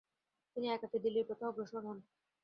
[0.57, 1.97] তিনি একাকী দিল্লির পথে অগ্রসর হন।